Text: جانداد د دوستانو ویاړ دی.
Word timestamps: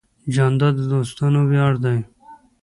جانداد 0.33 0.73
د 0.77 0.81
دوستانو 0.91 1.39
ویاړ 1.49 1.73
دی. 1.83 1.97